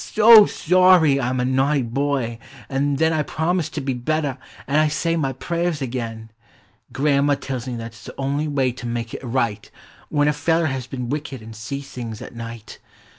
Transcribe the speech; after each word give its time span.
.so 0.03 0.47
sorry 0.47 1.19
I 1.19 1.29
'm 1.29 1.39
a 1.39 1.45
naughty 1.45 1.83
boy, 1.83 2.39
an' 2.69 2.95
then 2.95 3.13
I 3.13 3.21
promise 3.21 3.69
to 3.69 3.81
be 3.81 3.93
better 3.93 4.39
an' 4.65 4.79
I 4.79 4.87
say 4.87 5.15
my 5.15 5.31
prayers 5.31 5.79
again! 5.79 6.31
(irau'ma 6.91 7.35
tells 7.39 7.67
me 7.67 7.75
that 7.75 7.93
's 7.93 8.05
the 8.05 8.15
only 8.17 8.47
way 8.47 8.71
to 8.71 8.87
make 8.87 9.13
it 9.13 9.23
right 9.23 9.69
When 10.09 10.27
a 10.27 10.33
feller 10.33 10.65
has 10.65 10.87
been 10.87 11.09
wicked 11.09 11.43
an' 11.43 11.53
sees 11.53 11.91
things 11.91 12.19
at 12.19 12.35
night! 12.35 12.79